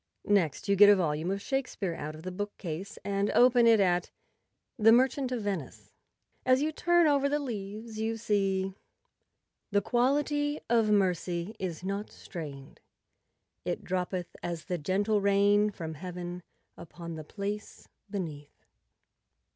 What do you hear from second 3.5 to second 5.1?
it at 'The